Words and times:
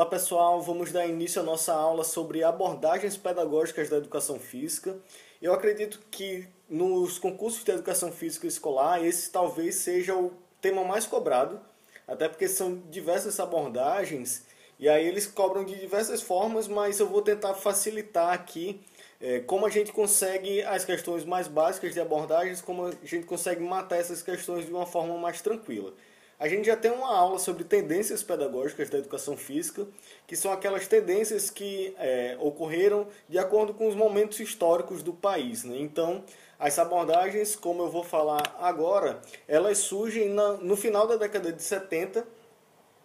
Olá 0.00 0.08
pessoal, 0.08 0.62
vamos 0.62 0.90
dar 0.90 1.06
início 1.06 1.42
à 1.42 1.44
nossa 1.44 1.74
aula 1.74 2.04
sobre 2.04 2.42
abordagens 2.42 3.18
pedagógicas 3.18 3.90
da 3.90 3.98
educação 3.98 4.38
física. 4.40 4.96
Eu 5.42 5.52
acredito 5.52 6.00
que 6.10 6.48
nos 6.70 7.18
concursos 7.18 7.62
de 7.62 7.70
educação 7.70 8.10
física 8.10 8.46
escolar 8.46 9.04
esse 9.04 9.30
talvez 9.30 9.74
seja 9.74 10.14
o 10.14 10.32
tema 10.58 10.82
mais 10.84 11.04
cobrado, 11.04 11.60
até 12.08 12.30
porque 12.30 12.48
são 12.48 12.76
diversas 12.88 13.38
abordagens 13.38 14.46
e 14.78 14.88
aí 14.88 15.06
eles 15.06 15.26
cobram 15.26 15.66
de 15.66 15.78
diversas 15.78 16.22
formas, 16.22 16.66
mas 16.66 16.98
eu 16.98 17.06
vou 17.06 17.20
tentar 17.20 17.52
facilitar 17.52 18.32
aqui 18.32 18.80
é, 19.20 19.40
como 19.40 19.66
a 19.66 19.70
gente 19.70 19.92
consegue 19.92 20.62
as 20.62 20.82
questões 20.82 21.26
mais 21.26 21.46
básicas 21.46 21.92
de 21.92 22.00
abordagens, 22.00 22.62
como 22.62 22.86
a 22.86 22.92
gente 23.04 23.26
consegue 23.26 23.60
matar 23.60 23.96
essas 23.96 24.22
questões 24.22 24.64
de 24.64 24.72
uma 24.72 24.86
forma 24.86 25.18
mais 25.18 25.42
tranquila. 25.42 25.92
A 26.40 26.48
gente 26.48 26.64
já 26.64 26.74
tem 26.74 26.90
uma 26.90 27.14
aula 27.14 27.38
sobre 27.38 27.64
tendências 27.64 28.22
pedagógicas 28.22 28.88
da 28.88 28.96
educação 28.96 29.36
física, 29.36 29.86
que 30.26 30.34
são 30.34 30.50
aquelas 30.50 30.88
tendências 30.88 31.50
que 31.50 31.94
é, 31.98 32.34
ocorreram 32.40 33.06
de 33.28 33.38
acordo 33.38 33.74
com 33.74 33.86
os 33.86 33.94
momentos 33.94 34.40
históricos 34.40 35.02
do 35.02 35.12
país. 35.12 35.64
Né? 35.64 35.76
Então, 35.78 36.24
as 36.58 36.78
abordagens, 36.78 37.54
como 37.54 37.82
eu 37.82 37.90
vou 37.90 38.02
falar 38.02 38.56
agora, 38.58 39.20
elas 39.46 39.76
surgem 39.78 40.30
na, 40.30 40.54
no 40.54 40.78
final 40.78 41.06
da 41.06 41.16
década 41.16 41.52
de 41.52 41.62
70 41.62 42.26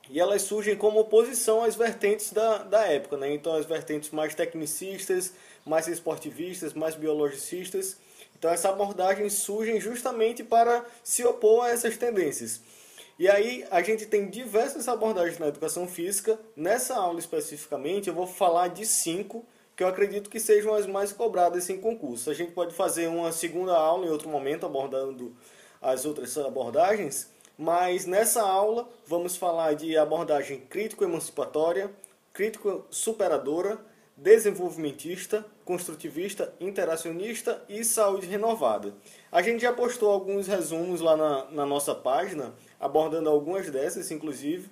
e 0.09 0.17
elas 0.17 0.43
surgem 0.43 0.77
como 0.77 1.01
oposição 1.01 1.61
às 1.61 1.75
vertentes 1.75 2.31
da, 2.31 2.59
da 2.59 2.85
época. 2.85 3.17
Né? 3.17 3.33
Então, 3.33 3.53
as 3.53 3.65
vertentes 3.65 4.11
mais 4.11 4.33
tecnicistas, 4.33 5.33
mais 5.65 5.89
esportivistas, 5.89 6.73
mais 6.73 6.95
biologicistas. 6.95 7.97
Então, 8.39 8.49
essas 8.49 8.71
abordagens 8.71 9.33
surgem 9.33 9.81
justamente 9.81 10.41
para 10.41 10.85
se 11.03 11.25
opor 11.25 11.65
a 11.65 11.71
essas 11.71 11.97
tendências. 11.97 12.61
E 13.17 13.29
aí 13.29 13.65
a 13.71 13.81
gente 13.81 14.05
tem 14.05 14.29
diversas 14.29 14.89
abordagens 14.89 15.39
na 15.39 15.47
educação 15.47 15.87
física. 15.87 16.37
Nessa 16.53 16.95
aula 16.95 17.17
especificamente 17.17 18.09
eu 18.09 18.13
vou 18.13 18.27
falar 18.27 18.67
de 18.67 18.85
cinco 18.85 19.45
que 19.73 19.83
eu 19.83 19.87
acredito 19.87 20.29
que 20.29 20.39
sejam 20.39 20.73
as 20.73 20.85
mais 20.85 21.13
cobradas 21.13 21.69
em 21.69 21.79
concurso. 21.79 22.29
A 22.29 22.33
gente 22.33 22.51
pode 22.51 22.73
fazer 22.73 23.07
uma 23.07 23.31
segunda 23.31 23.73
aula 23.73 24.05
em 24.05 24.09
outro 24.09 24.27
momento 24.27 24.65
abordando 24.65 25.33
as 25.81 26.05
outras 26.05 26.37
abordagens, 26.37 27.29
mas 27.57 28.05
nessa 28.05 28.41
aula 28.41 28.89
vamos 29.07 29.37
falar 29.37 29.75
de 29.75 29.97
abordagem 29.97 30.59
crítico-emancipatória, 30.59 31.91
crítico-superadora, 32.33 33.79
desenvolvimentista, 34.17 35.45
construtivista, 35.65 36.53
interacionista 36.59 37.61
e 37.67 37.83
saúde 37.83 38.27
renovada. 38.27 38.93
A 39.31 39.41
gente 39.41 39.61
já 39.61 39.73
postou 39.73 40.11
alguns 40.11 40.47
resumos 40.47 41.01
lá 41.01 41.17
na, 41.17 41.45
na 41.51 41.65
nossa 41.65 41.93
página, 41.95 42.53
abordando 42.79 43.29
algumas 43.29 43.69
dessas, 43.69 44.11
inclusive. 44.11 44.69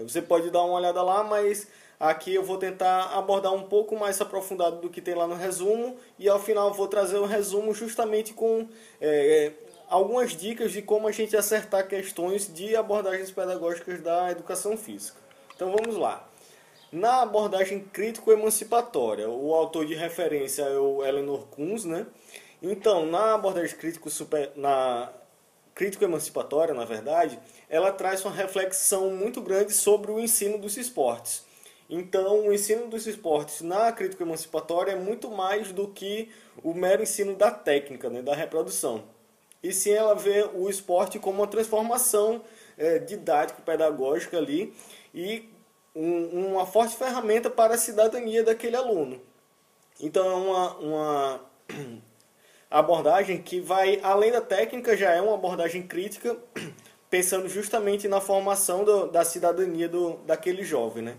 Você 0.00 0.22
pode 0.22 0.50
dar 0.50 0.62
uma 0.62 0.78
olhada 0.78 1.02
lá, 1.02 1.22
mas 1.22 1.68
aqui 2.00 2.34
eu 2.34 2.42
vou 2.42 2.56
tentar 2.56 3.16
abordar 3.16 3.52
um 3.52 3.64
pouco 3.64 3.94
mais 3.94 4.18
aprofundado 4.18 4.80
do 4.80 4.88
que 4.88 5.02
tem 5.02 5.14
lá 5.14 5.26
no 5.26 5.34
resumo 5.34 5.98
e 6.18 6.26
ao 6.28 6.40
final 6.40 6.72
vou 6.72 6.88
trazer 6.88 7.18
um 7.18 7.26
resumo 7.26 7.74
justamente 7.74 8.32
com 8.32 8.66
é, 8.98 9.52
algumas 9.90 10.34
dicas 10.34 10.72
de 10.72 10.80
como 10.80 11.06
a 11.06 11.12
gente 11.12 11.36
acertar 11.36 11.86
questões 11.86 12.52
de 12.52 12.74
abordagens 12.74 13.30
pedagógicas 13.30 14.00
da 14.00 14.30
educação 14.30 14.74
física. 14.74 15.18
Então 15.54 15.70
vamos 15.70 15.96
lá. 15.96 16.26
Na 16.92 17.22
abordagem 17.22 17.80
crítico-emancipatória, 17.80 19.26
o 19.26 19.54
autor 19.54 19.86
de 19.86 19.94
referência 19.94 20.60
é 20.60 20.78
o 20.78 21.02
Eleanor 21.02 21.46
Kunz, 21.46 21.86
né? 21.86 22.06
Então, 22.60 23.06
na 23.06 23.32
abordagem 23.32 23.74
crítico 23.78 24.10
super, 24.10 24.52
na 24.54 25.10
crítico-emancipatória, 25.74 26.74
na 26.74 26.84
verdade, 26.84 27.38
ela 27.70 27.90
traz 27.90 28.22
uma 28.26 28.34
reflexão 28.34 29.10
muito 29.10 29.40
grande 29.40 29.72
sobre 29.72 30.10
o 30.10 30.20
ensino 30.20 30.58
dos 30.58 30.76
esportes. 30.76 31.46
Então, 31.88 32.46
o 32.46 32.52
ensino 32.52 32.86
dos 32.88 33.06
esportes 33.06 33.62
na 33.62 33.90
crítico-emancipatória 33.90 34.92
é 34.92 34.96
muito 34.96 35.30
mais 35.30 35.72
do 35.72 35.88
que 35.88 36.30
o 36.62 36.74
mero 36.74 37.02
ensino 37.02 37.34
da 37.34 37.50
técnica, 37.50 38.10
né, 38.10 38.20
da 38.20 38.34
reprodução. 38.34 39.02
E 39.62 39.72
sim 39.72 39.92
ela 39.92 40.14
vê 40.14 40.46
o 40.54 40.68
esporte 40.68 41.18
como 41.18 41.38
uma 41.38 41.46
transformação 41.46 42.42
é, 42.76 42.98
didático-pedagógica 42.98 44.36
ali 44.36 44.74
e 45.14 45.48
um, 45.94 46.52
uma 46.52 46.66
forte 46.66 46.96
ferramenta 46.96 47.50
para 47.50 47.74
a 47.74 47.78
cidadania 47.78 48.42
daquele 48.42 48.76
aluno. 48.76 49.20
Então 50.00 50.26
é 50.26 50.34
uma, 50.34 50.76
uma 50.78 51.40
abordagem 52.70 53.42
que 53.42 53.60
vai 53.60 54.00
além 54.02 54.32
da 54.32 54.40
técnica, 54.40 54.96
já 54.96 55.12
é 55.12 55.20
uma 55.20 55.34
abordagem 55.34 55.82
crítica, 55.82 56.36
pensando 57.10 57.48
justamente 57.48 58.08
na 58.08 58.20
formação 58.20 58.84
do, 58.84 59.06
da 59.06 59.24
cidadania 59.24 59.88
do, 59.88 60.14
daquele 60.26 60.64
jovem. 60.64 61.04
Né? 61.04 61.16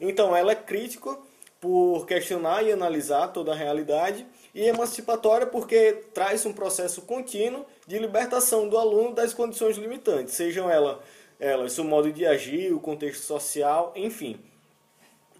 Então 0.00 0.34
ela 0.34 0.52
é 0.52 0.56
crítica 0.56 1.16
por 1.60 2.06
questionar 2.06 2.62
e 2.62 2.72
analisar 2.72 3.28
toda 3.28 3.52
a 3.52 3.56
realidade 3.56 4.26
e 4.54 4.62
emancipatória 4.64 5.46
porque 5.46 6.04
traz 6.12 6.44
um 6.44 6.52
processo 6.52 7.02
contínuo 7.02 7.64
de 7.86 7.98
libertação 7.98 8.68
do 8.68 8.76
aluno 8.76 9.14
das 9.14 9.32
condições 9.32 9.76
limitantes, 9.76 10.34
sejam 10.34 10.70
elas 10.70 10.98
ela, 11.38 11.68
seu 11.68 11.84
modo 11.84 12.12
de 12.12 12.24
agir, 12.24 12.72
o 12.72 12.80
contexto 12.80 13.22
social, 13.22 13.92
enfim. 13.94 14.40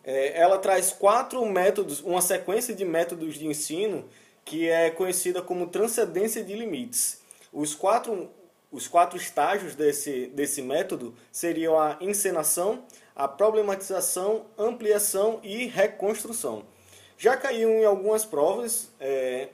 É, 0.05 0.39
ela 0.41 0.59
traz 0.59 0.93
quatro 0.93 1.45
métodos, 1.47 2.01
uma 2.01 2.21
sequência 2.21 2.75
de 2.75 2.84
métodos 2.84 3.34
de 3.34 3.47
ensino 3.47 4.09
que 4.45 4.69
é 4.69 4.91
conhecida 4.91 5.43
como 5.43 5.67
transcendência 5.67 6.43
de 6.45 6.55
limites. 6.55 7.21
Os 7.53 7.75
quatro, 7.75 8.31
os 8.71 8.87
quatro 8.87 9.17
estágios 9.17 9.75
desse, 9.75 10.29
desse 10.29 10.62
método 10.62 11.15
seriam 11.33 11.79
a 11.79 11.97
encenação, 12.01 12.84
a 13.15 13.27
problematização, 13.27 14.47
ampliação 14.57 15.41
e 15.43 15.67
reconstrução. 15.67 16.65
Já 17.19 17.37
caiu 17.37 17.71
em 17.71 17.84
algumas 17.84 18.25
provas 18.25 18.91
é, 19.01 19.49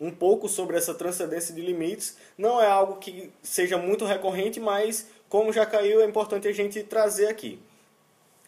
um 0.00 0.10
pouco 0.10 0.48
sobre 0.48 0.76
essa 0.76 0.94
transcendência 0.94 1.54
de 1.54 1.60
limites. 1.60 2.16
Não 2.38 2.60
é 2.60 2.66
algo 2.66 2.96
que 2.96 3.32
seja 3.42 3.76
muito 3.76 4.04
recorrente, 4.04 4.60
mas 4.60 5.08
como 5.30 5.52
já 5.52 5.64
caiu, 5.64 6.02
é 6.02 6.04
importante 6.04 6.48
a 6.48 6.52
gente 6.52 6.82
trazer 6.82 7.28
aqui. 7.28 7.62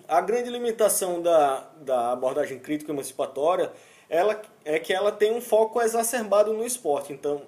A 0.09 0.21
grande 0.21 0.51
limitação 0.51 1.23
da, 1.23 1.61
da 1.81 2.11
abordagem 2.11 2.59
crítica 2.59 2.91
emancipatória 2.91 3.73
ela, 4.11 4.43
é 4.65 4.81
que 4.81 4.93
ela 4.93 5.13
tem 5.13 5.33
um 5.33 5.41
foco 5.41 5.81
exacerbado 5.81 6.53
no 6.53 6.67
esporte. 6.67 7.13
Então, 7.13 7.43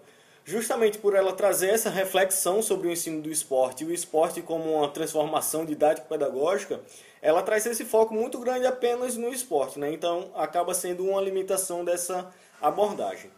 justamente 0.45 0.99
por 0.99 1.17
ela 1.17 1.33
trazer 1.33 1.71
essa 1.71 1.91
reflexão 1.91 2.62
sobre 2.62 2.87
o 2.87 2.93
ensino 2.93 3.21
do 3.21 3.28
esporte 3.28 3.83
e 3.83 3.87
o 3.89 3.93
esporte 3.93 4.41
como 4.41 4.77
uma 4.77 4.89
transformação 4.89 5.65
didático-pedagógica, 5.65 6.81
ela 7.21 7.43
traz 7.43 7.66
esse 7.66 7.84
foco 7.84 8.15
muito 8.15 8.39
grande 8.39 8.66
apenas 8.66 9.16
no 9.16 9.31
esporte. 9.31 9.81
Né? 9.81 9.93
Então, 9.93 10.31
acaba 10.37 10.72
sendo 10.75 11.05
uma 11.05 11.21
limitação 11.21 11.84
dessa 11.84 12.33
abordagem. 12.62 13.33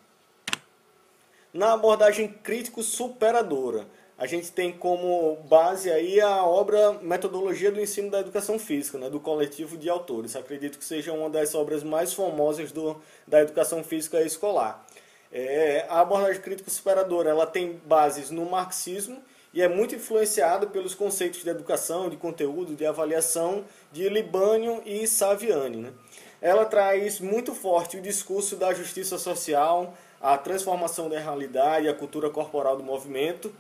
Na 1.55 1.73
abordagem 1.73 2.29
crítico-superadora, 2.29 3.87
a 4.19 4.27
gente 4.27 4.51
tem 4.51 4.73
como 4.73 5.37
base 5.49 5.91
aí 5.91 6.21
a 6.21 6.43
obra 6.43 6.95
Metodologia 7.03 7.71
do 7.71 7.81
Ensino 7.81 8.11
da 8.11 8.21
Educação 8.21 8.59
Física, 8.59 8.97
né, 8.97 9.11
do 9.11 9.21
coletivo 9.21 9.77
de 9.77 9.91
autores. 9.91 10.35
Acredito 10.35 10.79
que 10.79 10.85
seja 10.85 11.13
uma 11.13 11.29
das 11.29 11.55
obras 11.55 11.83
mais 11.83 12.15
famosas 12.15 12.73
do, 12.73 12.97
da 13.27 13.43
educação 13.43 13.85
física 13.85 14.23
escolar. 14.23 14.87
É, 15.31 15.85
a 15.91 16.01
abordagem 16.01 16.41
crítica 16.41 16.71
superadora 16.71 17.29
ela 17.29 17.47
tem 17.47 17.79
bases 17.85 18.31
no 18.31 18.47
marxismo 18.47 19.23
e 19.53 19.61
é 19.61 19.69
muito 19.69 19.95
influenciada 19.95 20.67
pelos 20.67 20.95
conceitos 20.95 21.43
de 21.43 21.51
educação, 21.51 22.09
de 22.09 22.17
conteúdo, 22.17 22.75
de 22.75 22.87
avaliação 22.87 23.65
de 23.93 24.09
Libânio 24.09 24.81
e 24.87 25.07
Saviani. 25.07 25.77
Né? 25.77 25.93
Ela 26.41 26.65
traz 26.65 27.21
muito 27.21 27.55
forte 27.55 27.99
o 27.99 28.03
discurso 28.03 28.57
da 28.57 28.73
justiça 28.73 29.19
social, 29.19 29.95
a 30.23 30.39
transformação 30.39 31.11
da 31.11 31.19
realidade, 31.19 31.87
a 31.87 31.95
cultura 31.95 32.31
corporal 32.31 32.79
do 32.79 32.83
movimento 32.83 33.53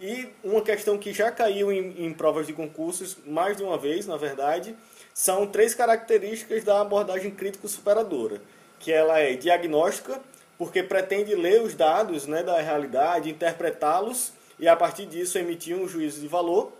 e 0.00 0.28
uma 0.42 0.62
questão 0.62 0.96
que 0.96 1.12
já 1.12 1.30
caiu 1.30 1.70
em, 1.70 2.06
em, 2.06 2.12
provas 2.12 2.46
de 2.46 2.54
concursos 2.54 3.18
mais 3.26 3.56
de 3.56 3.62
uma 3.62 3.76
vez, 3.76 4.06
na 4.06 4.16
verdade, 4.16 4.74
são 5.12 5.46
três 5.46 5.74
características 5.74 6.64
da 6.64 6.80
abordagem 6.80 7.30
crítico-superadora, 7.30 8.40
que 8.78 8.90
ela 8.90 9.18
é 9.18 9.34
diagnóstica, 9.34 10.18
porque 10.56 10.82
pretende 10.82 11.34
ler 11.34 11.60
os 11.60 11.74
dados 11.74 12.26
né, 12.26 12.42
da 12.42 12.60
realidade, 12.60 13.28
interpretá-los 13.28 14.32
e 14.58 14.66
a 14.66 14.74
partir 14.74 15.04
disso 15.06 15.38
emitir 15.38 15.76
um 15.76 15.86
juízo 15.86 16.20
de 16.20 16.28
valor. 16.28 16.72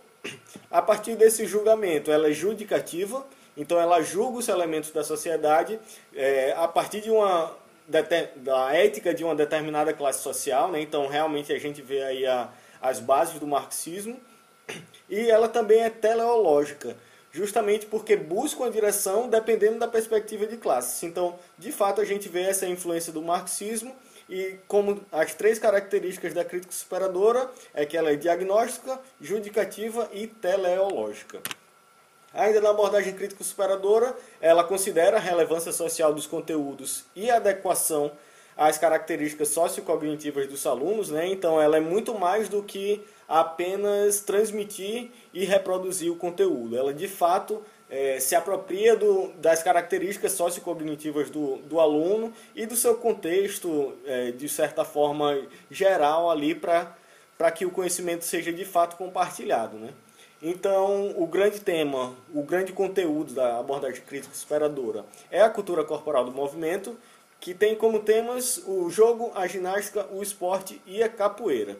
A 0.69 0.81
partir 0.81 1.15
desse 1.15 1.45
julgamento, 1.45 2.11
ela 2.11 2.29
é 2.29 2.31
judicativa, 2.31 3.25
então 3.55 3.79
ela 3.79 4.01
julga 4.01 4.39
os 4.39 4.47
elementos 4.47 4.91
da 4.91 5.03
sociedade 5.03 5.79
é, 6.15 6.53
a 6.57 6.67
partir 6.67 7.01
de 7.01 7.11
uma 7.11 7.55
da 7.87 8.73
ética 8.73 9.13
de 9.13 9.23
uma 9.23 9.35
determinada 9.35 9.91
classe 9.91 10.21
social, 10.21 10.71
né? 10.71 10.79
então 10.79 11.07
realmente 11.07 11.51
a 11.51 11.59
gente 11.59 11.81
vê 11.81 12.01
aí 12.03 12.25
a 12.25 12.49
as 12.81 12.99
bases 12.99 13.39
do 13.39 13.47
marxismo, 13.47 14.19
e 15.09 15.29
ela 15.29 15.47
também 15.47 15.81
é 15.81 15.89
teleológica, 15.89 16.95
justamente 17.31 17.85
porque 17.85 18.15
busca 18.15 18.61
uma 18.61 18.71
direção 18.71 19.29
dependendo 19.29 19.79
da 19.79 19.87
perspectiva 19.87 20.47
de 20.47 20.57
classes. 20.57 21.03
Então, 21.03 21.37
de 21.57 21.71
fato, 21.71 22.01
a 22.01 22.05
gente 22.05 22.27
vê 22.29 22.43
essa 22.43 22.65
influência 22.65 23.11
do 23.11 23.21
marxismo 23.21 23.95
e 24.29 24.57
como 24.67 25.01
as 25.11 25.33
três 25.33 25.59
características 25.59 26.33
da 26.33 26.45
crítica 26.45 26.73
superadora 26.73 27.51
é 27.73 27.85
que 27.85 27.97
ela 27.97 28.11
é 28.11 28.15
diagnóstica, 28.15 28.99
judicativa 29.19 30.09
e 30.13 30.25
teleológica. 30.27 31.41
Ainda 32.33 32.61
na 32.61 32.69
abordagem 32.69 33.13
crítica 33.13 33.43
superadora, 33.43 34.15
ela 34.39 34.63
considera 34.63 35.17
a 35.17 35.19
relevância 35.19 35.73
social 35.73 36.13
dos 36.13 36.25
conteúdos 36.25 37.03
e 37.13 37.29
a 37.29 37.35
adequação 37.35 38.09
às 38.55 38.77
características 38.77 39.49
sociocognitivas 39.49 40.47
dos 40.47 40.65
alunos, 40.65 41.09
né? 41.09 41.27
Então 41.27 41.61
ela 41.61 41.77
é 41.77 41.79
muito 41.79 42.13
mais 42.13 42.49
do 42.49 42.61
que 42.61 43.03
apenas 43.27 44.19
transmitir 44.21 45.09
e 45.33 45.45
reproduzir 45.45 46.11
o 46.11 46.15
conteúdo. 46.15 46.77
Ela 46.77 46.93
de 46.93 47.07
fato 47.07 47.63
é, 47.89 48.19
se 48.19 48.35
apropria 48.35 48.95
do, 48.95 49.29
das 49.33 49.61
características 49.61 50.31
sociocognitivas 50.31 51.29
do, 51.29 51.57
do 51.57 51.79
aluno 51.79 52.33
e 52.55 52.65
do 52.65 52.75
seu 52.75 52.95
contexto, 52.95 53.93
é, 54.05 54.31
de 54.31 54.47
certa 54.47 54.85
forma 54.85 55.37
geral 55.69 56.31
ali 56.31 56.55
para 56.55 57.51
que 57.53 57.65
o 57.65 57.71
conhecimento 57.71 58.23
seja 58.23 58.51
de 58.51 58.63
fato 58.63 58.95
compartilhado, 58.95 59.77
né? 59.77 59.89
Então, 60.43 61.13
o 61.17 61.27
grande 61.27 61.59
tema, 61.59 62.15
o 62.33 62.41
grande 62.41 62.73
conteúdo 62.73 63.31
da 63.31 63.59
abordagem 63.59 64.01
crítica 64.01 64.33
superadora 64.33 65.05
é 65.29 65.39
a 65.39 65.49
cultura 65.49 65.83
corporal 65.83 66.25
do 66.25 66.31
movimento, 66.31 66.97
que 67.41 67.55
tem 67.55 67.75
como 67.75 67.99
temas 67.99 68.61
o 68.67 68.87
jogo, 68.91 69.31
a 69.33 69.47
ginástica, 69.47 70.07
o 70.11 70.21
esporte 70.21 70.79
e 70.85 71.01
a 71.01 71.09
capoeira. 71.09 71.75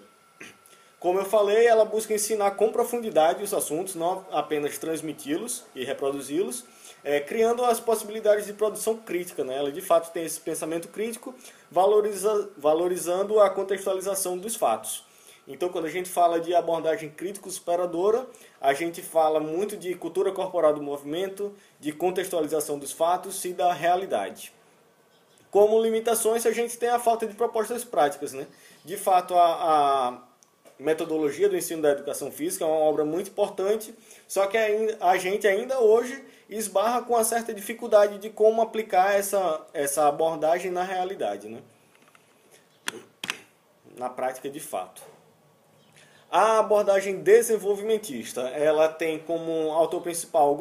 Como 1.00 1.20
eu 1.20 1.26
falei, 1.26 1.68
ela 1.68 1.86
busca 1.86 2.14
ensinar 2.14 2.52
com 2.52 2.72
profundidade 2.72 3.44
os 3.44 3.54
assuntos, 3.54 3.94
não 3.94 4.26
apenas 4.32 4.78
transmiti-los 4.80 5.64
e 5.76 5.84
reproduzi-los, 5.84 6.66
é, 7.04 7.20
criando 7.20 7.64
as 7.64 7.80
possibilidades 7.80 8.48
de 8.48 8.54
produção 8.54 8.98
crítica. 8.98 9.44
Né? 9.44 9.56
Ela 9.56 9.72
de 9.72 9.82
fato 9.82 10.12
tem 10.12 10.26
esse 10.26 10.40
pensamento 10.40 10.88
crítico, 10.88 11.34
valoriza, 11.70 12.50
valorizando 12.58 13.40
a 13.40 13.50
contextualização 13.50 14.38
dos 14.38 14.56
fatos. 14.56 15.04
Então, 15.48 15.70
quando 15.70 15.86
a 15.86 15.90
gente 15.90 16.10
fala 16.10 16.40
de 16.40 16.56
abordagem 16.56 17.10
crítico-superadora, 17.10 18.28
a 18.60 18.74
gente 18.74 19.02
fala 19.02 19.40
muito 19.40 19.78
de 19.78 19.94
cultura 19.96 20.32
corporal 20.32 20.74
do 20.74 20.82
movimento, 20.82 21.54
de 21.80 21.92
contextualização 21.92 22.80
dos 22.80 22.92
fatos 22.92 23.44
e 23.46 23.54
da 23.54 23.74
realidade. 23.74 24.54
Como 25.52 25.82
limitações, 25.82 26.46
a 26.46 26.52
gente 26.52 26.78
tem 26.78 26.90
a 26.90 26.98
falta 26.98 27.28
de 27.28 27.36
propostas 27.36 27.84
práticas. 27.84 28.32
Né? 28.32 28.48
De 28.86 28.96
fato, 28.98 29.36
a, 29.36 29.44
a 30.08 30.22
metodologia 30.80 31.50
do 31.50 31.58
ensino 31.58 31.82
da 31.82 31.92
educação 31.92 32.32
física 32.32 32.64
é 32.64 32.68
uma 32.68 32.78
obra 32.78 33.06
muito 33.06 33.30
importante, 33.30 33.94
só 34.28 34.48
que 34.48 34.58
a 34.58 35.18
gente 35.18 35.46
ainda 35.46 35.80
hoje 35.80 36.24
esbarra 36.50 37.02
com 37.04 37.14
uma 37.14 37.24
certa 37.24 37.54
dificuldade 37.54 38.18
de 38.18 38.30
como 38.30 38.62
aplicar 38.62 39.14
essa, 39.14 39.62
essa 39.74 40.08
abordagem 40.08 40.72
na 40.72 40.84
realidade, 40.84 41.48
né? 41.48 41.62
na 43.98 44.10
prática 44.10 44.50
de 44.50 44.60
fato. 44.60 45.02
A 46.30 46.60
abordagem 46.60 47.18
desenvolvimentista, 47.18 48.42
ela 48.50 48.88
tem 48.88 49.20
como 49.20 49.72
autor 49.72 50.02
principal 50.02 50.54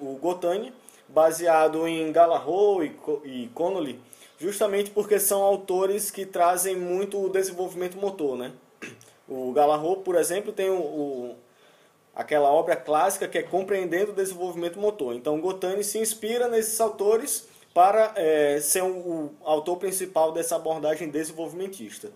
o 0.00 0.18
Gotani, 0.20 0.72
baseado 1.08 1.88
em 1.88 2.12
Gallagher 2.12 2.92
e 3.24 3.48
Connolly, 3.48 4.00
justamente 4.38 4.90
porque 4.90 5.18
são 5.18 5.42
autores 5.42 6.10
que 6.10 6.24
trazem 6.24 6.76
muito 6.76 7.22
o 7.22 7.28
desenvolvimento 7.28 7.96
motor, 7.98 8.36
né? 8.36 8.52
O 9.28 9.52
Gallagher, 9.52 9.96
por 9.98 10.14
exemplo, 10.14 10.52
tem 10.52 10.70
o, 10.70 10.80
o, 10.80 11.36
aquela 12.14 12.50
obra 12.50 12.74
clássica 12.74 13.28
que 13.28 13.36
é 13.36 13.42
Compreendendo 13.42 14.12
o 14.12 14.14
Desenvolvimento 14.14 14.78
Motor. 14.78 15.14
Então, 15.14 15.40
Gotani 15.40 15.84
se 15.84 15.98
inspira 15.98 16.48
nesses 16.48 16.80
autores 16.80 17.46
para 17.74 18.12
é, 18.16 18.58
ser 18.60 18.82
o, 18.82 19.30
autor 19.44 19.76
principal 19.76 20.32
dessa 20.32 20.56
abordagem 20.56 21.10
desenvolvimentista. 21.10 22.10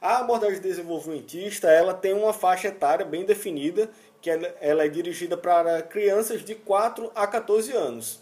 A 0.00 0.18
abordagem 0.18 0.60
desenvolvimentista 0.60 1.68
ela 1.70 1.94
tem 1.94 2.12
uma 2.12 2.32
faixa 2.32 2.68
etária 2.68 3.04
bem 3.04 3.24
definida, 3.24 3.88
que 4.20 4.28
ela 4.28 4.84
é 4.84 4.88
dirigida 4.88 5.36
para 5.36 5.82
crianças 5.82 6.44
de 6.44 6.54
4 6.54 7.12
a 7.14 7.26
14 7.26 7.72
anos. 7.72 8.20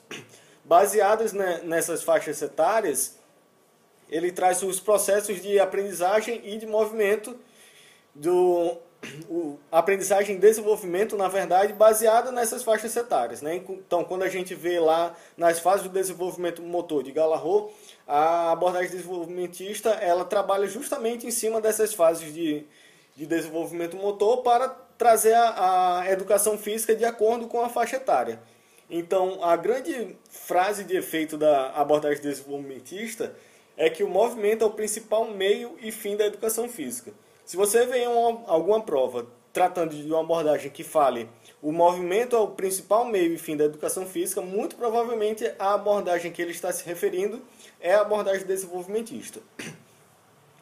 Baseadas 0.65 1.33
nessas 1.33 2.03
faixas 2.03 2.41
etárias, 2.43 3.19
ele 4.15 4.31
traz 4.31 4.63
os 4.63 4.79
processos 4.79 5.43
de 5.43 5.59
aprendizagem 5.59 6.41
e 6.45 6.57
de 6.57 6.67
movimento 6.67 7.37
do 8.15 8.79
o, 9.29 9.59
aprendizagem 9.73 10.37
e 10.37 10.39
desenvolvimento, 10.39 11.17
na 11.17 11.27
verdade, 11.27 11.73
baseada 11.73 12.31
nessas 12.31 12.63
faixas 12.63 12.95
etárias. 12.95 13.43
Né? 13.43 13.57
Então, 13.57 14.05
quando 14.05 14.23
a 14.23 14.29
gente 14.29 14.55
vê 14.55 14.79
lá 14.79 15.15
nas 15.37 15.59
fases 15.59 15.83
do 15.83 15.89
desenvolvimento 15.89 16.63
motor 16.63 17.03
de 17.03 17.11
Galarro, 17.11 17.73
a 18.07 18.53
abordagem 18.53 18.93
desenvolvimentista 18.93 19.91
ela 19.91 20.25
trabalha 20.25 20.69
justamente 20.69 21.27
em 21.27 21.31
cima 21.33 21.61
dessas 21.61 21.93
fases 21.93 22.33
de, 22.33 22.65
de 23.17 23.27
desenvolvimento 23.27 23.97
motor 23.97 24.43
para 24.43 24.69
trazer 24.97 25.35
a, 25.35 26.03
a 26.03 26.13
educação 26.13 26.57
física 26.57 26.95
de 26.95 27.05
acordo 27.05 27.49
com 27.49 27.61
a 27.61 27.69
faixa 27.69 27.97
etária. 27.97 28.41
Então, 28.89 29.43
a 29.43 29.57
grande 29.57 30.17
frase 30.31 30.85
de 30.85 30.97
efeito 30.97 31.37
da 31.37 31.73
abordagem 31.73 32.23
desenvolvimentista 32.23 33.35
é 33.77 33.91
que 33.91 34.03
o 34.03 34.09
movimento 34.09 34.65
é 34.65 34.67
o 34.67 34.71
principal 34.71 35.27
meio 35.27 35.77
e 35.81 35.91
fim 35.91 36.17
da 36.17 36.27
educação 36.27 36.69
física. 36.69 37.13
Se 37.45 37.57
você 37.57 37.85
vê 37.87 38.07
uma, 38.07 38.43
alguma 38.47 38.81
prova 38.81 39.27
tratando 39.53 39.95
de 39.95 40.11
uma 40.11 40.21
abordagem 40.21 40.71
que 40.71 40.83
fale 40.83 41.29
o 41.65 41.73
movimento 41.73 42.37
é 42.37 42.39
o 42.39 42.49
principal 42.49 43.07
meio 43.07 43.33
e 43.33 43.39
fim 43.39 43.57
da 43.57 43.65
educação 43.65 44.05
física, 44.05 44.43
muito 44.43 44.77
provavelmente 44.77 45.51
a 45.59 45.73
abordagem 45.73 46.31
que 46.31 46.43
ele 46.43 46.51
está 46.51 46.71
se 46.71 46.85
referindo 46.85 47.41
é 47.81 47.95
a 47.95 48.03
abordagem 48.03 48.47
desenvolvimentista. 48.47 49.41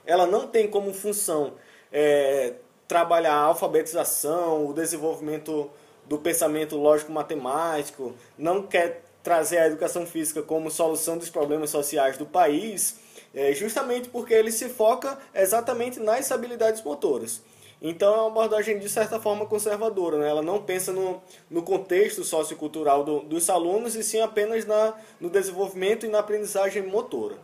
Ela 0.06 0.26
não 0.26 0.47
tem 0.47 0.69
como 0.69 0.94
função 0.94 1.55
é, 1.91 2.55
trabalhar 2.87 3.35
a 3.35 3.43
alfabetização, 3.43 4.69
o 4.69 4.73
desenvolvimento 4.73 5.69
do 6.06 6.19
pensamento 6.19 6.76
lógico-matemático, 6.76 8.15
não 8.38 8.62
quer 8.62 9.03
trazer 9.23 9.59
a 9.59 9.67
educação 9.67 10.07
física 10.07 10.43
como 10.43 10.71
solução 10.71 11.17
dos 11.17 11.31
problemas 11.31 11.71
sociais 11.71 12.17
do 12.17 12.27
país, 12.27 12.97
é, 13.35 13.53
justamente 13.53 14.09
porque 14.09 14.35
ele 14.35 14.51
se 14.51 14.69
foca 14.69 15.19
exatamente 15.35 16.01
nas 16.01 16.31
habilidades 16.33 16.83
motoras. 16.83 17.41
Então 17.85 18.15
é 18.15 18.19
uma 18.19 18.29
abordagem 18.29 18.79
de 18.79 18.89
certa 18.89 19.19
forma 19.19 19.45
conservadora, 19.45 20.19
né? 20.19 20.29
ela 20.29 20.43
não 20.43 20.63
pensa 20.63 20.93
no, 20.93 21.21
no 21.51 21.63
contexto 21.63 22.23
sociocultural 22.23 23.03
do, 23.03 23.21
dos 23.21 23.51
alunos 23.51 23.97
e 23.97 24.05
sim 24.05 24.21
apenas 24.21 24.65
na, 24.65 24.95
no 25.21 25.29
desenvolvimento 25.29 26.07
e 26.07 26.09
na 26.09 26.21
aprendizagem 26.21 26.83
motora. 26.83 27.37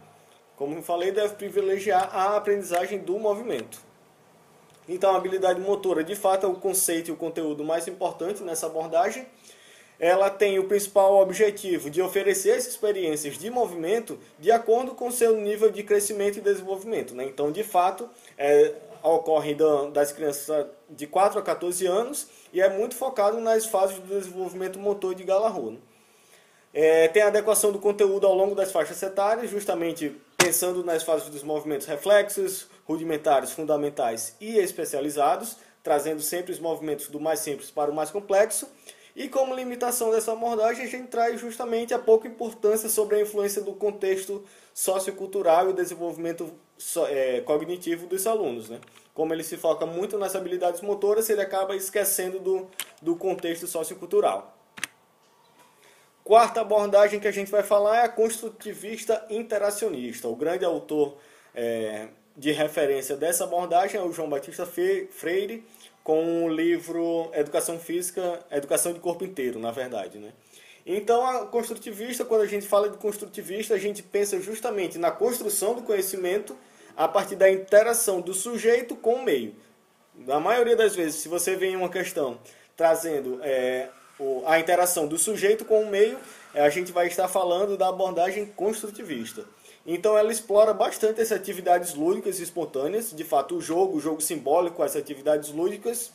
Como 0.54 0.76
eu 0.76 0.82
falei, 0.82 1.10
deve 1.10 1.34
privilegiar 1.34 2.08
a 2.14 2.36
aprendizagem 2.36 3.00
do 3.00 3.18
movimento. 3.18 3.80
Então 4.88 5.12
a 5.12 5.16
habilidade 5.16 5.60
motora 5.60 6.04
de 6.04 6.14
fato 6.14 6.46
é 6.46 6.48
o 6.48 6.54
conceito 6.54 7.08
e 7.08 7.12
o 7.12 7.16
conteúdo 7.16 7.64
mais 7.64 7.88
importante 7.88 8.42
nessa 8.42 8.66
abordagem 8.66 9.26
ela 9.98 10.30
tem 10.30 10.58
o 10.58 10.64
principal 10.64 11.20
objetivo 11.20 11.90
de 11.90 12.00
oferecer 12.00 12.52
as 12.52 12.66
experiências 12.66 13.36
de 13.36 13.50
movimento 13.50 14.18
de 14.38 14.50
acordo 14.50 14.94
com 14.94 15.10
seu 15.10 15.36
nível 15.36 15.70
de 15.70 15.82
crescimento 15.82 16.38
e 16.38 16.40
desenvolvimento. 16.40 17.14
Né? 17.14 17.24
Então, 17.24 17.50
de 17.50 17.64
fato, 17.64 18.08
é, 18.36 18.74
ocorre 19.02 19.56
das 19.92 20.12
crianças 20.12 20.66
de 20.88 21.06
4 21.06 21.40
a 21.40 21.42
14 21.42 21.86
anos 21.86 22.28
e 22.52 22.60
é 22.60 22.68
muito 22.68 22.94
focado 22.94 23.40
nas 23.40 23.66
fases 23.66 23.98
do 23.98 24.06
desenvolvimento 24.06 24.78
motor 24.78 25.14
de 25.14 25.24
Galarro. 25.24 25.72
Né? 25.72 25.78
É, 26.72 27.08
tem 27.08 27.22
a 27.22 27.26
adequação 27.28 27.72
do 27.72 27.80
conteúdo 27.80 28.26
ao 28.26 28.34
longo 28.34 28.54
das 28.54 28.70
faixas 28.70 29.02
etárias, 29.02 29.50
justamente 29.50 30.14
pensando 30.36 30.84
nas 30.84 31.02
fases 31.02 31.28
dos 31.28 31.42
movimentos 31.42 31.88
reflexos, 31.88 32.68
rudimentares, 32.86 33.50
fundamentais 33.50 34.36
e 34.40 34.58
especializados, 34.58 35.56
trazendo 35.82 36.20
sempre 36.20 36.52
os 36.52 36.60
movimentos 36.60 37.08
do 37.08 37.18
mais 37.18 37.40
simples 37.40 37.70
para 37.70 37.90
o 37.90 37.94
mais 37.94 38.10
complexo 38.10 38.68
e 39.18 39.28
como 39.28 39.52
limitação 39.52 40.12
dessa 40.12 40.32
abordagem, 40.32 40.84
a 40.84 40.88
gente 40.88 41.08
traz 41.08 41.40
justamente 41.40 41.92
a 41.92 41.98
pouca 41.98 42.28
importância 42.28 42.88
sobre 42.88 43.16
a 43.16 43.20
influência 43.20 43.60
do 43.60 43.72
contexto 43.72 44.44
sociocultural 44.72 45.66
e 45.66 45.70
o 45.70 45.72
desenvolvimento 45.72 46.54
é, 47.08 47.40
cognitivo 47.40 48.06
dos 48.06 48.24
alunos. 48.28 48.68
Né? 48.68 48.80
Como 49.12 49.34
ele 49.34 49.42
se 49.42 49.56
foca 49.56 49.84
muito 49.84 50.16
nas 50.16 50.36
habilidades 50.36 50.82
motoras, 50.82 51.28
ele 51.28 51.40
acaba 51.40 51.74
esquecendo 51.74 52.38
do, 52.38 52.68
do 53.02 53.16
contexto 53.16 53.66
sociocultural. 53.66 54.56
Quarta 56.22 56.60
abordagem 56.60 57.18
que 57.18 57.26
a 57.26 57.32
gente 57.32 57.50
vai 57.50 57.64
falar 57.64 57.96
é 57.96 58.02
a 58.04 58.08
construtivista 58.08 59.26
interacionista. 59.28 60.28
O 60.28 60.36
grande 60.36 60.64
autor 60.64 61.16
é, 61.52 62.06
de 62.36 62.52
referência 62.52 63.16
dessa 63.16 63.42
abordagem 63.42 64.00
é 64.00 64.04
o 64.04 64.12
João 64.12 64.30
Batista 64.30 64.64
Freire, 64.64 65.64
com 66.08 66.46
o 66.46 66.48
livro 66.48 67.30
Educação 67.34 67.78
Física, 67.78 68.40
Educação 68.50 68.94
de 68.94 68.98
Corpo 68.98 69.24
Inteiro, 69.24 69.58
na 69.58 69.70
verdade, 69.70 70.16
né? 70.16 70.32
Então, 70.86 71.22
a 71.22 71.44
construtivista, 71.44 72.24
quando 72.24 72.40
a 72.40 72.46
gente 72.46 72.66
fala 72.66 72.88
de 72.88 72.96
construtivista, 72.96 73.74
a 73.74 73.78
gente 73.78 74.02
pensa 74.02 74.40
justamente 74.40 74.96
na 74.96 75.10
construção 75.10 75.74
do 75.74 75.82
conhecimento 75.82 76.56
a 76.96 77.06
partir 77.06 77.36
da 77.36 77.50
interação 77.50 78.22
do 78.22 78.32
sujeito 78.32 78.96
com 78.96 79.16
o 79.16 79.22
meio. 79.22 79.54
Na 80.14 80.40
maioria 80.40 80.74
das 80.74 80.96
vezes, 80.96 81.16
se 81.16 81.28
você 81.28 81.56
vem 81.56 81.76
uma 81.76 81.90
questão 81.90 82.38
trazendo 82.74 83.38
é, 83.42 83.90
a 84.46 84.58
interação 84.58 85.06
do 85.06 85.18
sujeito 85.18 85.62
com 85.66 85.82
o 85.82 85.90
meio, 85.90 86.18
a 86.54 86.70
gente 86.70 86.90
vai 86.90 87.06
estar 87.06 87.28
falando 87.28 87.76
da 87.76 87.88
abordagem 87.88 88.46
construtivista. 88.46 89.44
Então 89.90 90.18
ela 90.18 90.30
explora 90.30 90.74
bastante 90.74 91.18
essas 91.18 91.38
atividades 91.38 91.94
lúdicas 91.94 92.38
e 92.38 92.42
espontâneas, 92.42 93.10
de 93.10 93.24
fato 93.24 93.56
o 93.56 93.60
jogo, 93.60 93.96
o 93.96 94.00
jogo 94.00 94.20
simbólico, 94.20 94.82
as 94.82 94.94
atividades 94.94 95.48
lúdicas, 95.48 96.12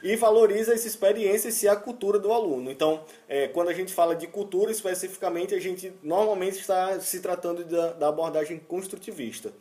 e 0.00 0.14
valoriza 0.14 0.72
essa 0.72 0.86
experiência 0.86 1.50
e 1.66 1.68
a 1.68 1.74
cultura 1.74 2.20
do 2.20 2.32
aluno. 2.32 2.70
Então, 2.70 3.04
é, 3.28 3.48
quando 3.48 3.68
a 3.68 3.74
gente 3.74 3.92
fala 3.92 4.14
de 4.14 4.28
cultura 4.28 4.70
especificamente, 4.70 5.56
a 5.56 5.58
gente 5.58 5.92
normalmente 6.04 6.60
está 6.60 7.00
se 7.00 7.18
tratando 7.18 7.64
da, 7.64 7.94
da 7.94 8.08
abordagem 8.08 8.60
construtivista. 8.60 9.52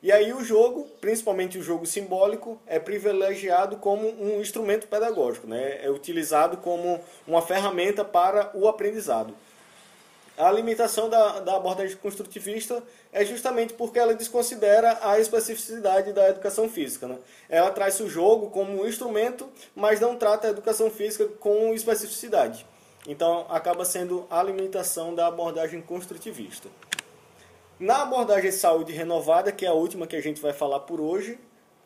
E 0.00 0.12
aí 0.12 0.32
o 0.32 0.44
jogo, 0.44 0.86
principalmente 1.00 1.58
o 1.58 1.64
jogo 1.64 1.86
simbólico, 1.86 2.60
é 2.64 2.78
privilegiado 2.78 3.78
como 3.78 4.06
um 4.22 4.40
instrumento 4.40 4.86
pedagógico, 4.86 5.48
né? 5.48 5.84
é 5.84 5.90
utilizado 5.90 6.58
como 6.58 7.00
uma 7.26 7.42
ferramenta 7.42 8.04
para 8.04 8.52
o 8.54 8.68
aprendizado. 8.68 9.34
A 10.36 10.50
limitação 10.50 11.08
da, 11.08 11.40
da 11.40 11.56
abordagem 11.56 11.96
construtivista 11.96 12.82
é 13.12 13.24
justamente 13.24 13.72
porque 13.74 13.98
ela 13.98 14.14
desconsidera 14.14 14.98
a 15.00 15.18
especificidade 15.20 16.12
da 16.12 16.28
educação 16.28 16.68
física. 16.68 17.06
Né? 17.06 17.18
Ela 17.48 17.70
traz 17.70 18.00
o 18.00 18.08
jogo 18.08 18.50
como 18.50 18.82
um 18.82 18.86
instrumento, 18.86 19.48
mas 19.76 20.00
não 20.00 20.16
trata 20.16 20.48
a 20.48 20.50
educação 20.50 20.90
física 20.90 21.26
com 21.38 21.72
especificidade. 21.72 22.66
Então, 23.06 23.46
acaba 23.48 23.84
sendo 23.84 24.26
a 24.28 24.42
limitação 24.42 25.14
da 25.14 25.28
abordagem 25.28 25.80
construtivista. 25.80 26.68
Na 27.78 28.02
abordagem 28.02 28.50
saúde 28.50 28.92
renovada, 28.92 29.52
que 29.52 29.64
é 29.64 29.68
a 29.68 29.74
última 29.74 30.06
que 30.06 30.16
a 30.16 30.22
gente 30.22 30.40
vai 30.40 30.52
falar 30.52 30.80
por 30.80 31.00
hoje, 31.00 31.38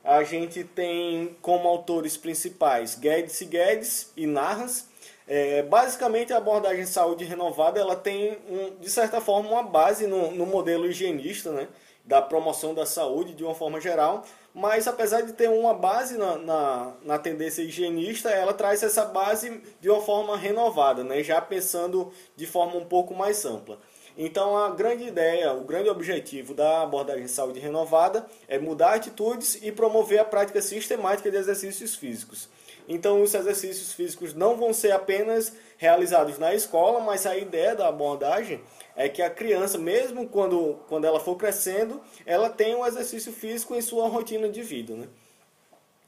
a 0.05 0.23
gente 0.23 0.65
tem 0.65 1.37
como 1.43 1.69
autores 1.69 2.17
principais 2.17 2.95
Guedes 2.95 3.41
e 3.41 3.45
Guedes 3.45 4.13
e 4.17 4.27
Narras, 4.27 4.89
é, 5.29 5.63
basicamente, 5.63 6.33
a 6.33 6.39
abordagem 6.39 6.87
saúde 6.87 7.23
renovada 7.23 7.79
ela 7.79 7.95
tem, 7.95 8.39
um, 8.49 8.81
de 8.81 8.89
certa 8.89 9.21
forma, 9.21 9.51
uma 9.51 9.63
base 9.63 10.07
no, 10.07 10.31
no 10.31 10.47
modelo 10.47 10.87
higienista, 10.87 11.53
né, 11.53 11.69
da 12.03 12.23
promoção 12.23 12.73
da 12.73 12.87
saúde 12.87 13.35
de 13.35 13.45
uma 13.45 13.55
forma 13.55 13.79
geral, 13.79 14.25
mas 14.55 14.89
apesar 14.89 15.21
de 15.21 15.35
ter 15.35 15.51
uma 15.51 15.75
base 15.75 16.17
na, 16.17 16.39
na, 16.39 16.93
na, 17.05 17.19
tendência 17.19 17.61
higienista, 17.61 18.31
ela 18.31 18.55
traz 18.55 18.83
essa 18.83 19.05
base 19.05 19.63
de 19.79 19.91
uma 19.91 20.01
forma 20.01 20.35
renovada, 20.35 21.05
né, 21.05 21.23
já 21.23 21.39
pensando 21.43 22.11
de 22.35 22.47
forma 22.47 22.77
um 22.77 22.87
pouco 22.87 23.15
mais 23.15 23.45
ampla. 23.45 23.79
Então, 24.17 24.57
a 24.57 24.71
grande 24.71 25.05
ideia, 25.05 25.53
o 25.53 25.61
grande 25.61 25.91
objetivo 25.91 26.55
da 26.55 26.83
abordagem 26.83 27.29
saúde 27.29 27.61
renovada 27.61 28.27
é 28.49 28.59
mudar 28.59 28.95
atitudes 28.95 29.59
e 29.63 29.71
promover 29.71 30.19
a 30.21 30.25
prática 30.25 30.63
sistemática 30.63 31.31
de 31.31 31.37
exercícios 31.37 31.95
físicos. 31.95 32.49
Então, 32.89 33.23
os 33.23 33.35
exercícios 33.35 33.93
físicos 33.93 34.33
não 34.33 34.57
vão 34.57 34.73
ser 34.73 34.93
apenas 34.93 35.53
realizados 35.77 36.39
na 36.39 36.55
escola, 36.55 37.01
mas 37.01 37.27
a 37.27 37.37
ideia 37.37 37.77
da 37.77 37.87
abordagem 37.87 38.63
é 38.97 39.11
que 39.11 39.21
a 39.21 39.29
criança, 39.29 39.77
mesmo 39.77 40.27
quando, 40.27 40.81
quando 40.89 41.05
ela 41.05 41.21
for 41.21 41.37
crescendo, 41.37 42.01
ela 42.25 42.49
tenha 42.49 42.79
um 42.79 42.87
exercício 42.87 43.31
físico 43.31 43.75
em 43.75 43.83
sua 43.83 44.09
rotina 44.09 44.49
de 44.49 44.63
vida. 44.63 44.95
Né? 44.95 45.07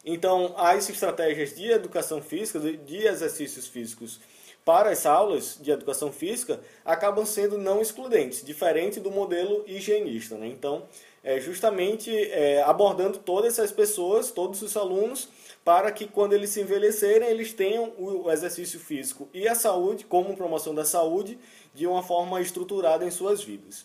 Então, 0.04 0.54
as 0.56 0.88
estratégias 0.88 1.54
de 1.54 1.70
educação 1.70 2.22
física, 2.22 2.58
de 2.58 3.06
exercícios 3.06 3.68
físicos 3.68 4.18
para 4.64 4.90
as 4.90 5.06
aulas 5.06 5.58
de 5.60 5.70
educação 5.70 6.12
física, 6.12 6.60
acabam 6.84 7.24
sendo 7.24 7.58
não 7.58 7.80
excludentes, 7.80 8.44
diferente 8.44 9.00
do 9.00 9.10
modelo 9.10 9.64
higienista. 9.66 10.36
Né? 10.36 10.48
Então, 10.48 10.84
é 11.22 11.38
justamente 11.40 12.10
é, 12.30 12.62
abordando 12.62 13.18
todas 13.18 13.54
essas 13.58 13.72
pessoas, 13.72 14.30
todos 14.30 14.62
os 14.62 14.76
alunos, 14.76 15.28
para 15.64 15.92
que 15.92 16.06
quando 16.06 16.32
eles 16.32 16.50
se 16.50 16.60
envelhecerem, 16.60 17.28
eles 17.28 17.52
tenham 17.52 17.92
o 17.98 18.30
exercício 18.30 18.80
físico 18.80 19.28
e 19.32 19.46
a 19.46 19.54
saúde, 19.54 20.04
como 20.04 20.36
promoção 20.36 20.74
da 20.74 20.84
saúde, 20.84 21.38
de 21.74 21.86
uma 21.86 22.02
forma 22.02 22.40
estruturada 22.40 23.04
em 23.04 23.10
suas 23.10 23.42
vidas. 23.42 23.84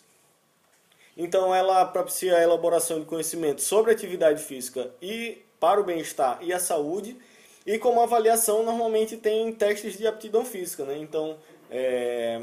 Então, 1.18 1.54
ela 1.54 1.86
propicia 1.86 2.38
a 2.38 2.44
elaboração 2.44 3.00
de 3.00 3.06
conhecimento 3.06 3.62
sobre 3.62 3.92
atividade 3.92 4.42
física 4.42 4.92
e 5.02 5.42
para 5.60 5.80
o 5.80 5.84
bem-estar 5.84 6.40
e 6.42 6.54
a 6.54 6.60
saúde, 6.60 7.18
e 7.66 7.80
como 7.80 8.02
avaliação, 8.02 8.64
normalmente 8.64 9.18
tem 9.18 9.52
testes 9.52 9.98
de 9.98 10.06
aptidão 10.06 10.46
física. 10.46 10.86
Né? 10.86 10.98
Então, 11.00 11.38
é, 11.72 12.42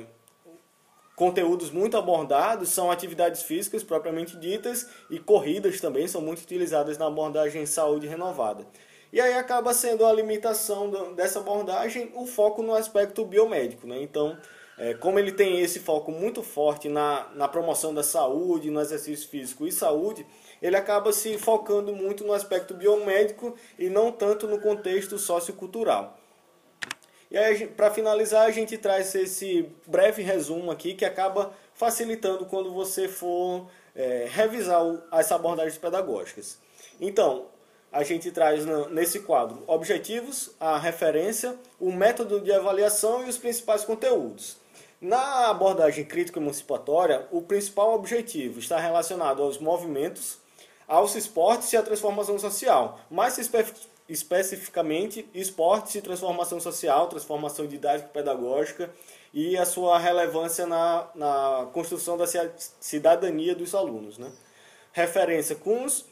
conteúdos 1.14 1.71
muito 1.71 1.97
abordados 1.97 2.71
são 2.71 2.91
atividades 2.91 3.43
físicas 3.43 3.85
propriamente 3.85 4.37
ditas 4.37 4.88
e 5.09 5.19
corridas 5.19 5.81
também 5.81 6.09
são 6.09 6.21
muito 6.21 6.41
utilizadas 6.41 6.99
na 6.99 7.07
abordagem 7.07 7.64
saúde 7.67 8.07
renovada. 8.07 8.67
E 9.12 9.21
aí 9.21 9.35
acaba 9.35 9.75
sendo 9.75 10.07
a 10.07 10.12
limitação 10.12 11.14
dessa 11.14 11.38
abordagem 11.38 12.11
o 12.14 12.26
foco 12.26 12.62
no 12.62 12.75
aspecto 12.75 13.25
biomédico. 13.25 13.87
Né? 13.87 14.02
Então, 14.02 14.37
é, 14.79 14.95
como 14.95 15.19
ele 15.19 15.31
tem 15.31 15.61
esse 15.61 15.79
foco 15.81 16.11
muito 16.11 16.43
forte 16.43 16.88
na, 16.88 17.29
na 17.35 17.47
promoção 17.47 17.95
da 17.95 18.02
saúde, 18.02 18.71
no 18.71 18.81
exercício 18.81 19.29
físico 19.29 19.67
e 19.67 19.71
saúde, 19.71 20.26
ele 20.62 20.76
acaba 20.76 21.12
se 21.12 21.37
focando 21.37 21.92
muito 21.95 22.25
no 22.25 22.33
aspecto 22.33 22.73
biomédico 22.73 23.57
e 23.78 23.90
não 23.90 24.12
tanto 24.12 24.47
no 24.47 24.61
contexto 24.61 25.19
sociocultural. 25.19 26.16
E 27.31 27.37
aí, 27.37 27.66
para 27.66 27.90
finalizar, 27.90 28.47
a 28.47 28.50
gente 28.50 28.78
traz 28.78 29.14
esse 29.14 29.69
breve 29.87 30.23
resumo 30.23 30.71
aqui 30.71 30.95
que 30.95 31.04
acaba 31.04 31.52
facilitando 31.75 32.47
quando 32.47 32.73
você 32.73 33.09
for 33.09 33.69
é, 33.97 34.28
revisar 34.31 34.83
as 35.11 35.33
abordagens 35.33 35.78
pedagógicas. 35.78 36.59
Então, 37.00 37.47
a 37.90 38.04
gente 38.04 38.31
traz 38.31 38.64
nesse 38.90 39.21
quadro 39.21 39.64
objetivos, 39.66 40.50
a 40.61 40.78
referência, 40.78 41.57
o 41.81 41.90
método 41.90 42.40
de 42.40 42.52
avaliação 42.52 43.26
e 43.26 43.28
os 43.28 43.37
principais 43.37 43.85
conteúdos. 43.85 44.57
Na 45.00 45.49
abordagem 45.50 46.04
crítico-emancipatória, 46.04 47.26
o 47.31 47.42
principal 47.42 47.95
objetivo 47.95 48.61
está 48.61 48.78
relacionado 48.78 49.42
aos 49.42 49.59
movimentos, 49.59 50.38
aos 50.87 51.15
esportes 51.15 51.73
e 51.73 51.77
à 51.77 51.83
transformação 51.83 52.39
social, 52.39 53.01
mais 53.11 53.39
espe 53.39 53.65
especificamente 54.09 55.29
esportes 55.33 55.95
e 55.95 56.03
transformação 56.03 56.61
social, 56.61 57.07
transformação 57.07 57.67
didático-pedagógica 57.67 58.91
e 59.33 59.57
a 59.57 59.65
sua 59.65 59.99
relevância 59.99 60.67
na, 60.67 61.09
na 61.15 61.69
construção 61.73 62.19
da 62.19 62.27
cidadania 62.81 63.55
dos 63.55 63.75
alunos. 63.75 64.19
Né? 64.19 64.31
Referência 64.93 65.57
os 65.65 66.05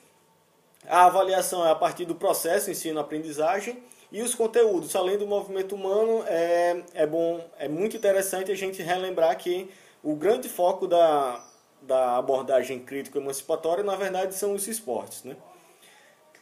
a 0.89 1.07
avaliação 1.07 1.67
é 1.67 1.71
a 1.71 1.75
partir 1.75 2.07
do 2.07 2.15
processo 2.15 2.71
ensino-aprendizagem 2.71 3.83
e 4.11 4.23
os 4.23 4.35
conteúdos, 4.35 4.97
além 4.97 5.19
do 5.19 5.27
movimento 5.27 5.75
humano, 5.75 6.25
é, 6.27 6.83
é 6.95 7.07
bom, 7.07 7.45
é 7.59 7.69
muito 7.69 7.97
interessante 7.97 8.50
a 8.50 8.57
gente 8.57 8.83
relembrar 8.83 9.37
que 9.37 9.71
o 10.03 10.17
grande 10.17 10.49
foco 10.49 10.87
da, 10.87 11.45
da 11.83 12.17
abordagem 12.17 12.79
crítico-emancipatória, 12.79 13.83
na 13.83 13.97
verdade, 13.97 14.35
são 14.35 14.55
os 14.55 14.67
esportes. 14.69 15.25
Né? 15.25 15.37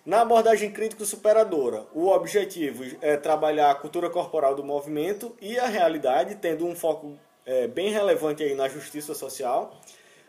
Na 0.04 0.23
abordagem 0.23 0.71
crítico-superadora, 0.71 1.87
o 1.95 2.09
objetivo 2.09 2.85
é 3.00 3.16
trabalhar 3.16 3.71
a 3.71 3.75
cultura 3.75 4.09
corporal 4.09 4.54
do 4.54 4.64
movimento 4.64 5.37
e 5.40 5.59
a 5.59 5.66
realidade, 5.66 6.37
tendo 6.37 6.66
um 6.66 6.75
foco 6.75 7.18
é, 7.45 7.66
bem 7.66 7.90
relevante 7.90 8.42
aí 8.42 8.54
na 8.54 8.68
justiça 8.68 9.14
social. 9.14 9.78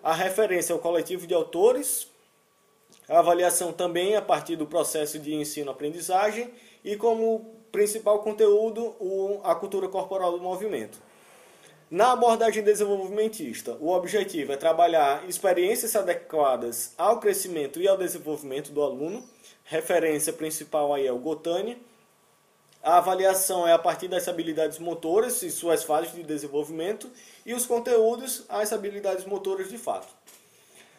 A 0.04 0.14
referência 0.14 0.74
ao 0.74 0.80
coletivo 0.80 1.26
de 1.26 1.34
autores, 1.34 2.08
a 3.08 3.20
avaliação 3.20 3.72
também 3.74 4.16
a 4.16 4.22
partir 4.22 4.56
do 4.56 4.68
processo 4.68 5.18
de 5.18 5.34
ensino-aprendizagem 5.34 6.54
e 6.84 6.96
como 6.96 7.60
principal 7.72 8.20
conteúdo 8.20 8.96
o, 9.00 9.40
a 9.44 9.56
cultura 9.56 9.88
corporal 9.88 10.32
do 10.32 10.44
movimento. 10.44 11.02
Na 11.92 12.12
abordagem 12.12 12.62
desenvolvimentista, 12.62 13.76
o 13.80 13.90
objetivo 13.90 14.52
é 14.52 14.58
trabalhar 14.58 15.28
experiências 15.28 15.96
adequadas 15.96 16.94
ao 16.96 17.20
crescimento 17.20 17.82
e 17.82 17.88
ao 17.88 17.98
desenvolvimento 17.98 18.72
do 18.72 18.84
aluno. 18.84 19.28
Referência 19.64 20.32
principal 20.32 20.94
aí 20.94 21.08
é 21.08 21.12
o 21.12 21.18
Gotani. 21.18 21.82
A 22.84 22.98
avaliação 23.00 23.68
é 23.68 23.74
a 23.74 23.80
partir 23.80 24.08
das 24.08 24.28
habilidades 24.28 24.78
motoras 24.78 25.42
e 25.42 25.50
suas 25.50 25.84
fases 25.84 26.14
de 26.14 26.22
desenvolvimento 26.22 27.10
e 27.44 27.56
os 27.56 27.66
conteúdos, 27.66 28.46
as 28.48 28.72
habilidades 28.72 29.26
motoras 29.26 29.68
de 29.68 29.78
fato. 29.80 30.14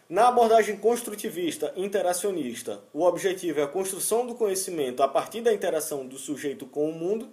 Na 0.08 0.26
abordagem 0.26 0.76
construtivista 0.76 1.72
interacionista, 1.76 2.80
o 2.92 3.04
objetivo 3.04 3.60
é 3.60 3.62
a 3.62 3.68
construção 3.68 4.26
do 4.26 4.34
conhecimento 4.34 5.04
a 5.04 5.08
partir 5.08 5.40
da 5.40 5.54
interação 5.54 6.04
do 6.04 6.18
sujeito 6.18 6.66
com 6.66 6.90
o 6.90 6.92
mundo, 6.92 7.28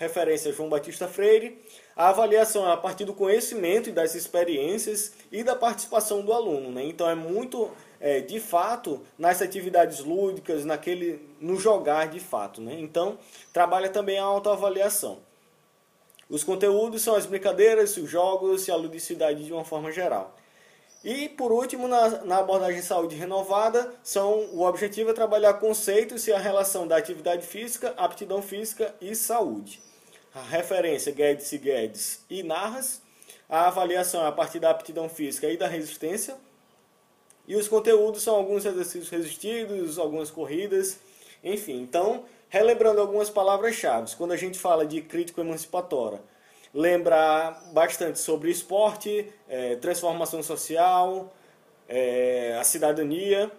referência 0.00 0.50
João 0.50 0.70
Batista 0.70 1.06
Freire. 1.06 1.62
A 1.94 2.08
avaliação 2.08 2.66
é 2.66 2.72
a 2.72 2.76
partir 2.76 3.04
do 3.04 3.12
conhecimento 3.12 3.90
e 3.90 3.92
das 3.92 4.14
experiências 4.14 5.12
e 5.30 5.44
da 5.44 5.54
participação 5.54 6.22
do 6.22 6.32
aluno. 6.32 6.70
Né? 6.72 6.84
Então 6.84 7.08
é 7.08 7.14
muito, 7.14 7.70
é, 8.00 8.20
de 8.20 8.40
fato, 8.40 9.02
nas 9.18 9.42
atividades 9.42 10.00
lúdicas, 10.00 10.64
naquele, 10.64 11.20
no 11.38 11.60
jogar 11.60 12.08
de 12.08 12.18
fato. 12.18 12.62
Né? 12.62 12.80
Então 12.80 13.18
trabalha 13.52 13.90
também 13.90 14.18
a 14.18 14.24
autoavaliação. 14.24 15.18
Os 16.30 16.42
conteúdos 16.42 17.02
são 17.02 17.14
as 17.14 17.26
brincadeiras, 17.26 17.94
os 17.98 18.08
jogos 18.08 18.66
e 18.68 18.70
a 18.70 18.76
ludicidade 18.76 19.44
de 19.44 19.52
uma 19.52 19.64
forma 19.64 19.92
geral. 19.92 20.34
E, 21.04 21.28
por 21.28 21.50
último, 21.50 21.88
na, 21.88 22.08
na 22.24 22.38
abordagem 22.38 22.82
saúde 22.82 23.16
renovada, 23.16 23.92
são, 24.02 24.48
o 24.52 24.62
objetivo 24.62 25.10
é 25.10 25.14
trabalhar 25.14 25.54
conceitos 25.54 26.26
e 26.26 26.32
a 26.32 26.38
relação 26.38 26.86
da 26.86 26.96
atividade 26.96 27.46
física, 27.46 27.92
aptidão 27.96 28.40
física 28.40 28.94
e 29.00 29.14
saúde. 29.14 29.89
A 30.34 30.42
referência 30.42 31.12
Guedes 31.12 31.52
e 31.52 31.58
Guedes 31.58 32.24
e 32.30 32.42
Narras. 32.42 33.02
A 33.48 33.66
avaliação 33.66 34.24
é 34.24 34.28
a 34.28 34.32
partir 34.32 34.60
da 34.60 34.70
aptidão 34.70 35.08
física 35.08 35.48
e 35.48 35.56
da 35.56 35.66
resistência. 35.66 36.36
E 37.46 37.56
os 37.56 37.66
conteúdos 37.66 38.22
são 38.22 38.36
alguns 38.36 38.64
exercícios 38.64 39.08
resistidos, 39.08 39.98
algumas 39.98 40.30
corridas, 40.30 40.98
enfim. 41.42 41.80
Então, 41.80 42.24
Relembrando 42.50 43.00
algumas 43.00 43.30
palavras-chave, 43.30 44.16
quando 44.16 44.32
a 44.32 44.36
gente 44.36 44.58
fala 44.58 44.84
de 44.84 45.00
crítico 45.00 45.40
emancipatória, 45.40 46.20
lembrar 46.74 47.62
bastante 47.72 48.18
sobre 48.18 48.50
esporte, 48.50 49.32
é, 49.48 49.76
transformação 49.76 50.42
social, 50.42 51.32
é, 51.88 52.56
a 52.60 52.64
cidadania. 52.64 53.52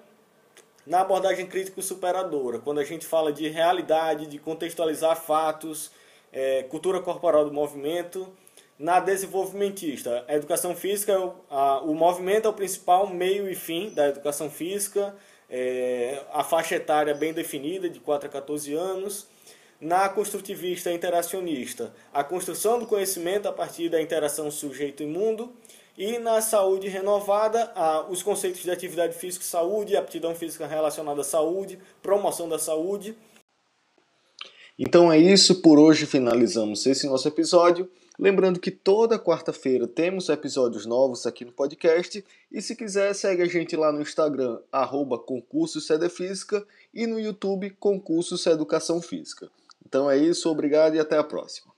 Na 0.85 1.01
abordagem 1.01 1.47
crítico-superadora, 1.47 2.59
quando 2.59 2.79
a 2.79 2.83
gente 2.83 3.05
fala 3.05 3.31
de 3.31 3.47
realidade, 3.47 4.25
de 4.25 4.37
contextualizar 4.37 5.15
fatos, 5.15 5.89
é, 6.31 6.63
cultura 6.63 6.99
corporal 6.99 7.45
do 7.45 7.53
movimento. 7.53 8.27
Na 8.77 8.99
desenvolvimentista, 8.99 10.25
a 10.27 10.35
educação 10.35 10.75
física, 10.75 11.15
a, 11.49 11.81
o 11.81 11.93
movimento 11.93 12.47
é 12.47 12.49
o 12.49 12.53
principal 12.53 13.05
meio 13.07 13.47
e 13.47 13.53
fim 13.53 13.91
da 13.91 14.07
educação 14.07 14.49
física, 14.49 15.15
é, 15.47 16.19
a 16.33 16.43
faixa 16.43 16.75
etária 16.75 17.13
bem 17.13 17.31
definida, 17.31 17.87
de 17.87 17.99
4 17.99 18.27
a 18.27 18.31
14 18.31 18.73
anos. 18.73 19.27
Na 19.79 20.07
construtivista 20.09 20.91
interacionista, 20.91 21.91
a 22.13 22.23
construção 22.23 22.77
do 22.77 22.85
conhecimento 22.85 23.47
a 23.47 23.51
partir 23.51 23.89
da 23.89 23.99
interação 24.01 24.49
sujeito 24.51 25.01
e 25.01 25.07
mundo. 25.07 25.51
E 25.97 26.17
na 26.19 26.39
saúde 26.39 26.87
renovada, 26.87 27.71
os 28.09 28.23
conceitos 28.23 28.61
de 28.61 28.71
atividade 28.71 29.13
física 29.13 29.43
e 29.43 29.47
saúde, 29.47 29.97
aptidão 29.97 30.33
física 30.33 30.65
relacionada 30.65 31.21
à 31.21 31.23
saúde, 31.23 31.79
promoção 32.01 32.47
da 32.47 32.57
saúde. 32.57 33.15
Então 34.83 35.13
é 35.13 35.19
isso, 35.19 35.61
por 35.61 35.77
hoje 35.77 36.07
finalizamos 36.07 36.87
esse 36.87 37.05
nosso 37.05 37.27
episódio. 37.27 37.87
Lembrando 38.17 38.59
que 38.59 38.71
toda 38.71 39.19
quarta-feira 39.19 39.87
temos 39.87 40.27
episódios 40.27 40.87
novos 40.87 41.27
aqui 41.27 41.45
no 41.45 41.51
podcast. 41.51 42.25
E 42.51 42.61
se 42.63 42.75
quiser, 42.75 43.13
segue 43.13 43.43
a 43.43 43.45
gente 43.45 43.75
lá 43.75 43.91
no 43.91 44.01
Instagram, 44.01 44.57
arroba 44.71 45.19
concurso 45.19 45.79
e 46.91 47.05
no 47.05 47.19
YouTube, 47.19 47.69
concurso 47.79 48.39
Educação 48.53 48.99
Física. 48.99 49.51
Então 49.85 50.09
é 50.09 50.17
isso, 50.17 50.49
obrigado 50.49 50.95
e 50.95 50.99
até 50.99 51.15
a 51.15 51.23
próxima. 51.23 51.70